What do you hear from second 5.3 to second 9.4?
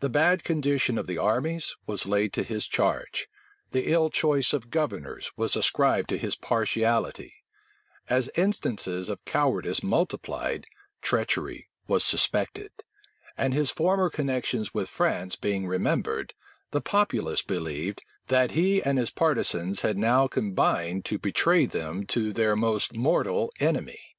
was ascribed to his partiality: as instances of